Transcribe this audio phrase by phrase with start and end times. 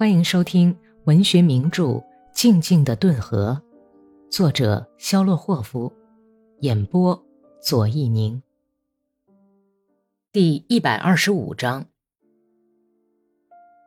[0.00, 0.74] 欢迎收听
[1.04, 1.84] 文学名著
[2.32, 3.60] 《静静的顿河》，
[4.34, 5.92] 作者肖洛霍夫，
[6.60, 7.22] 演播
[7.60, 8.42] 左一宁。
[10.32, 11.84] 第一百二十五章。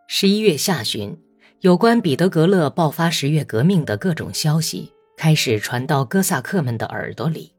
[0.07, 1.17] 十一月下旬，
[1.61, 7.51] 有关彼得格勒爆发十月革命的各种消息开始传到哥萨克们的耳朵里。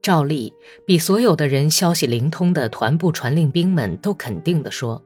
[0.00, 0.50] 照例，
[0.86, 5.05] 比所有的人消息灵通的团部传令兵们都肯定地说。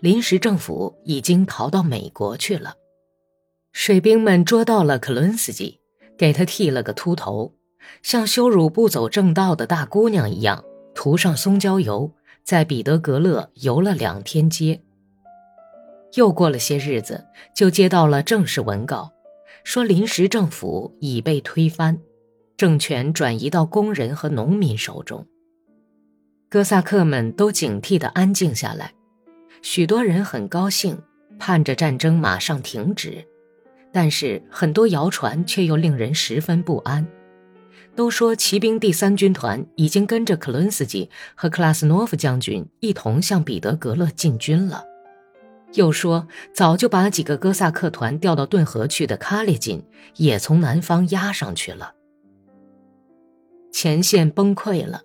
[0.00, 2.74] 临时政府已经逃到美国去了。
[3.72, 5.80] 水兵们捉到了克伦斯基，
[6.16, 7.54] 给他剃了个秃头，
[8.02, 12.12] 像羞辱不走正道的大姑娘一样，涂上松焦油，
[12.44, 14.80] 在彼得格勒游了两天街。
[16.14, 19.12] 又过了些日子，就接到了正式文告，
[19.64, 21.98] 说临时政府已被推翻，
[22.56, 25.26] 政权转移到工人和农民手中。
[26.48, 28.93] 哥萨克们都警惕地安静下来。
[29.64, 31.00] 许多人很高兴，
[31.38, 33.26] 盼着战争马上停止，
[33.90, 37.04] 但是很多谣传却又令人十分不安。
[37.96, 44.84] 都说骑兵第三军团已经跟着克伦斯基和克拉斯诺夫将军一同向彼得格勒进军了，
[45.72, 49.82] 又说早就把几个哥萨克团调到顿河去的卡列金
[50.16, 51.94] 也从南方压上去了。
[53.72, 55.00] 前线崩溃了。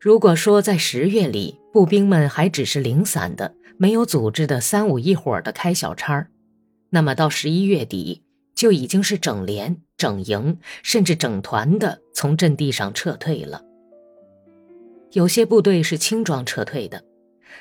[0.00, 6.28] 如果说在十月里步兵们还只是零散的，没有组织的三五一伙的开小差
[6.90, 8.22] 那么到十一月底
[8.54, 13.62] 就已经是整连、整营甚至整团的从阵地上撤退了。
[15.12, 17.02] 有些部队是轻装撤退的，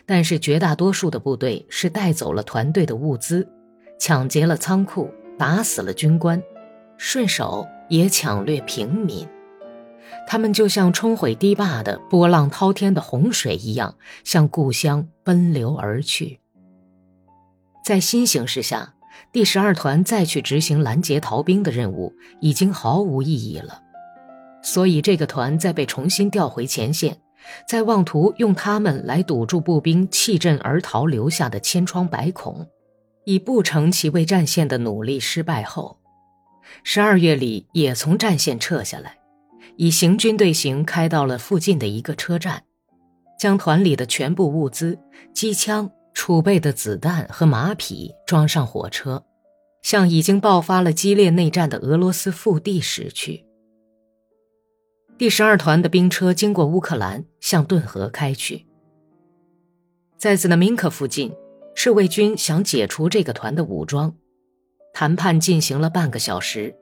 [0.05, 3.47] 但是绝大多数的部队是带走了团队的物资，
[3.99, 6.41] 抢劫了仓库，打死了军官，
[6.97, 9.27] 顺手也抢掠平民。
[10.27, 16.39] 他们就像冲毁堤坝的波浪滔天的洪水一样，向故乡奔流而去。
[17.85, 18.93] 在新形势下，
[19.31, 23.81] 第十二团再去执行拦截逃兵的任务已经毫无意义了，
[24.61, 27.17] 所以这个团在被重新调回前线，
[27.67, 32.65] 在妄图用他们来堵住步兵弃阵而逃留下的千疮百孔，
[33.25, 35.97] 以不成其为战线的努力失败后，
[36.83, 39.17] 十二月里也从战线撤下来。
[39.75, 42.63] 以行军队形开到了附近的一个车站，
[43.43, 44.97] 将团里的全部物资、
[45.33, 49.21] 机枪、储备的子弹和马匹装上火车，
[49.81, 53.45] 向已经爆发了激烈内战的俄罗斯腹地驶去。
[55.17, 58.65] 第十二团的兵车经过乌克兰，向顿河开去。
[60.17, 61.29] 在兹纳明克附近，
[61.75, 64.15] 侍卫军想解除这个团的武装，
[64.93, 66.73] 谈判进行了半个小时。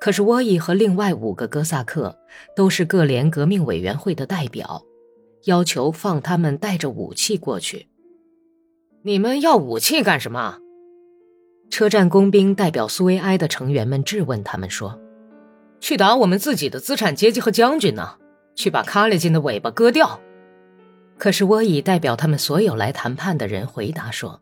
[0.00, 2.18] 可是沃伊和另外五个哥萨克
[2.56, 4.82] 都是各连革命委员会的代表，
[5.44, 7.88] 要求放他们带着武器过去。
[9.02, 10.58] 你们要武器干什么？
[11.70, 15.00] 车站工兵代表苏维埃的成员们质问他们说
[15.80, 18.16] ：“去打我们自己的资产阶级和将军呢？
[18.56, 20.20] 去把卡列金的尾巴割掉。”
[21.16, 24.40] 可是沃伊代表他们所有来谈判的人回答说：“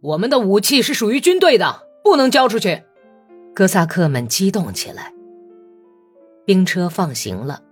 [0.00, 2.82] 我们的武器是属于军队的，不能交出去。”
[3.54, 5.12] 哥萨克们激动起来。
[6.46, 7.62] 兵车放行了，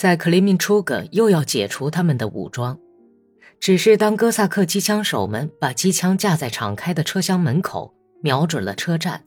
[0.00, 2.78] 在克里米出格又要解除他们的武装。
[3.60, 9.26] 只是当哥萨克机枪手们把机枪架在敞开的车厢门口，瞄准了车站，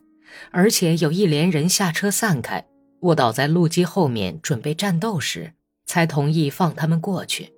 [0.50, 2.66] 而且有一连人下车散开，
[3.02, 5.52] 卧倒在路基后面准备战斗时，
[5.86, 7.52] 才同意放他们过去。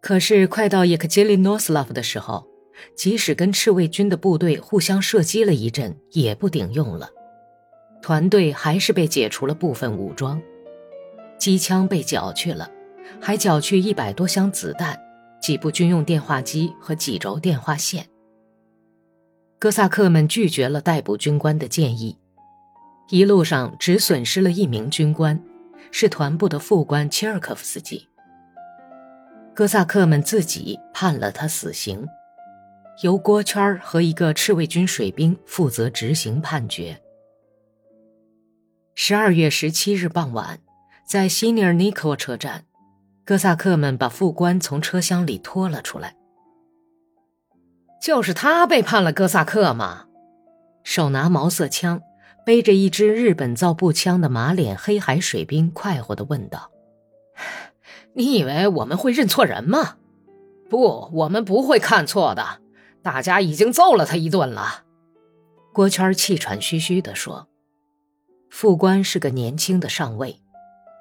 [0.00, 2.48] 可是快到叶克捷琳诺斯拉夫的时候。
[2.96, 7.10] 即使跟赤卫军的部队互相射击了一阵，也不顶用了。
[8.00, 10.40] 团队还是被解除了部分武装，
[11.38, 12.70] 机枪被缴去了，
[13.20, 14.98] 还缴去一百多箱子弹、
[15.40, 18.06] 几部军用电话机和几轴电话线。
[19.58, 22.16] 哥萨克们拒绝了逮捕军官的建议，
[23.08, 25.42] 一路上只损失了一名军官，
[25.90, 28.06] 是团部的副官切尔科夫斯基。
[29.54, 32.06] 哥萨克们自己判了他死刑。
[33.02, 37.00] 由郭圈和一个赤卫军水兵负责执行判决。
[38.96, 40.58] 十二月十七日傍晚，
[41.08, 42.66] 在西尼尔尼科车站，
[43.24, 46.14] 哥萨克们把副官从车厢里拖了出来。
[47.98, 50.04] 就是他背叛了哥萨克吗？
[50.84, 52.02] 手拿毛瑟枪、
[52.44, 56.70] 背着一支日本造步枪的马脸黑海水兵快活地问道
[58.12, 59.96] ：“你以为我们会认错人吗？
[60.68, 62.60] 不，我们不会看错的。”
[63.00, 64.84] 大家已经揍了他一顿了，
[65.72, 67.48] 郭圈气喘吁吁地说
[68.50, 70.42] ：“副官是个年轻的上尉，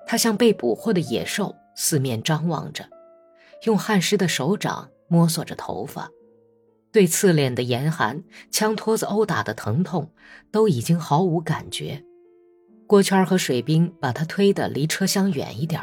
[0.07, 2.86] 他像被捕获的野兽，四面张望着，
[3.65, 6.09] 用汗湿的手掌摸索着头发。
[6.92, 10.09] 对刺脸的严寒、枪托子殴打的疼痛，
[10.50, 12.04] 都已经毫无感觉。
[12.88, 15.81] 郭圈和水兵把他推得离车厢远一点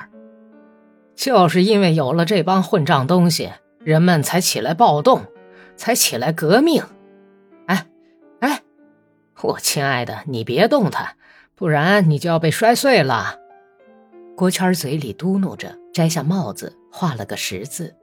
[1.14, 5.26] 就是因为有了这帮混账东西，人们才起来暴动，
[5.76, 6.82] 才起来革命。
[7.66, 7.86] 哎，
[8.40, 8.62] 哎，
[9.42, 11.14] 我亲爱的，你别动他，
[11.54, 13.38] 不然你就要被摔碎了。
[14.36, 17.94] 郭圈嘴里嘟哝着，摘下帽子，画了个十字。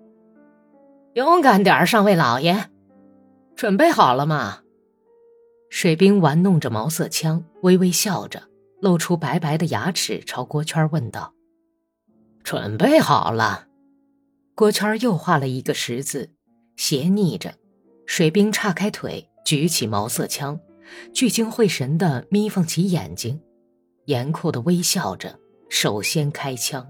[1.13, 2.69] 勇敢点上位老爷，
[3.55, 4.59] 准备好了吗？
[5.69, 8.43] 水兵玩弄着毛瑟枪，微微笑着，
[8.81, 11.33] 露出白白的牙齿，朝郭圈问道
[12.43, 13.67] ：“准备好了。”
[14.55, 16.29] 郭圈又画了一个十字，
[16.77, 17.53] 斜逆着。
[18.05, 20.59] 水兵岔开腿，举起毛瑟枪，
[21.13, 23.41] 聚精会神地眯缝起眼睛，
[24.05, 25.39] 严酷地微笑着，
[25.73, 26.85] 首先开枪。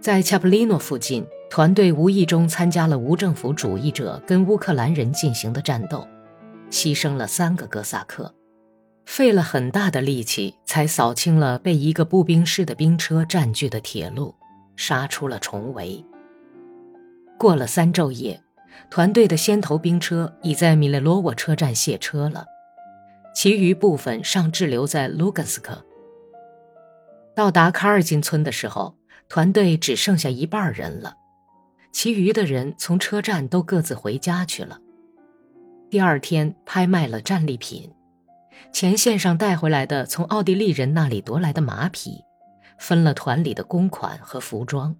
[0.00, 1.24] 在恰普利诺附近。
[1.48, 6.06] 团队无意中参加了无政府主义者跟乌克兰人进行的战斗，
[6.70, 8.32] 牺牲了三个哥萨克，
[9.04, 14.32] 费了很大的力气才扫清了被一个步兵师的兵车占据的铁路，
[14.76, 16.04] 杀出了重围。
[17.36, 18.40] 过了三昼夜，
[18.88, 22.46] 团队的先头兵车已在米列罗沃车站卸车了，
[23.34, 25.84] 其余部分尚滞留在卢甘斯克。
[27.34, 28.96] 到达卡尔金村的时候，
[29.28, 31.16] 团队只剩下一半人了。
[31.92, 34.78] 其余的人从车站都各自回家去了。
[35.88, 37.92] 第二天拍卖了战利品，
[38.72, 42.22] 前线上带回来的从奥地利人那里夺来的马匹，
[42.78, 44.94] 分了团里的公款和服装。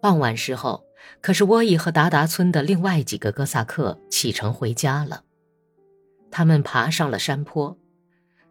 [0.00, 0.84] 傍晚时候，
[1.20, 5.24] 可是沃伊和达达村的另外几个哥萨克启程回家了。
[6.30, 7.76] 他们爬上了山坡。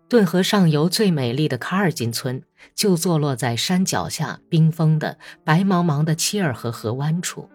[0.09, 2.41] 顿河上游最美丽的卡尔金村，
[2.73, 7.49] 就坐落在山脚下冰封的白茫茫的切尔河河湾处。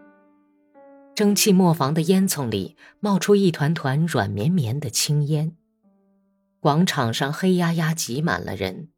[1.14, 5.56] 蒸汽磨坊的烟囱里冒出一团团软绵绵的青烟。
[6.60, 8.88] 广场上黑压压挤满了人，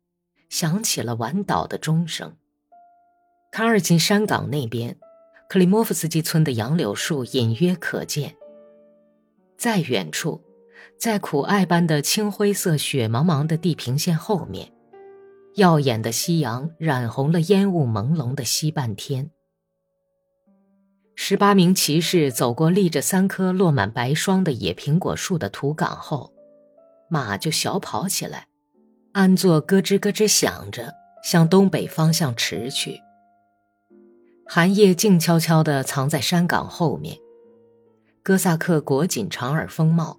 [0.49, 2.37] 响起了晚岛的钟声。
[3.53, 4.99] 卡尔金山岗那边，
[5.49, 8.35] 克里莫夫斯基村的杨柳树隐约可见。
[9.57, 10.43] 在远处。
[10.99, 14.73] 在苦艾般的青灰色雪茫茫的地平线后面，
[15.57, 19.31] 耀眼的夕阳染红了烟雾朦胧的西半天。
[21.15, 26.33] 十八名骑士走过立着三棵落满白霜的野苹果树的土岗后，
[27.09, 28.49] 马就小跑起来，
[29.13, 33.01] 鞍座咯吱咯吱响着，向东北方向驰去。
[34.47, 37.17] 寒夜静悄悄地藏在山岗后面，
[38.23, 40.19] 哥萨克裹紧长耳风帽。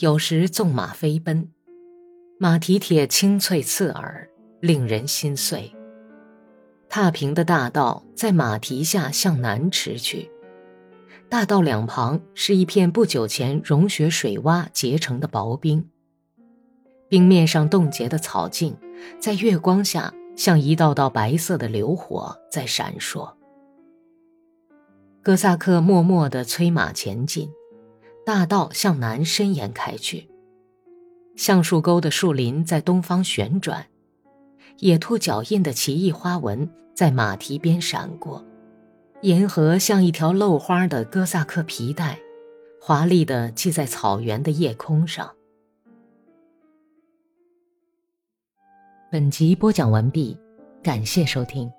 [0.00, 1.48] 有时纵马飞奔，
[2.38, 4.28] 马蹄铁清脆刺耳，
[4.60, 5.74] 令人心碎。
[6.88, 10.30] 踏平的大道在马蹄下向南驰去，
[11.28, 15.88] 大道两旁是一片不久前融雪水洼结成的薄冰，
[17.08, 18.76] 冰面上冻结的草茎，
[19.20, 23.34] 在月光下像一道道白色的流火在闪烁。
[25.22, 27.50] 哥萨克默默地催马前进。
[28.28, 30.28] 大道向南伸延开去，
[31.34, 33.86] 橡树沟的树林在东方旋转，
[34.80, 38.44] 野兔脚印的奇异花纹在马蹄边闪过，
[39.22, 42.18] 银河像一条漏花的哥萨克皮带，
[42.78, 45.34] 华丽的系在草原的夜空上。
[49.10, 50.38] 本集播讲完毕，
[50.82, 51.72] 感谢收听。